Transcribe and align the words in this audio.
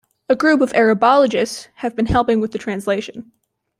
A 0.29 0.35
group 0.35 0.61
of 0.61 0.73
Arabologists 0.73 1.67
have 1.75 1.95
been 1.95 2.07
helping 2.07 2.39
with 2.41 2.51
the 2.53 2.57
translation. 2.57 3.31